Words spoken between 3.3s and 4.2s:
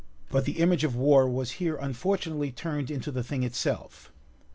itself.